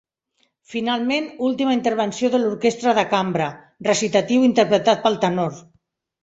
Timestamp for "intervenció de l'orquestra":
1.77-2.95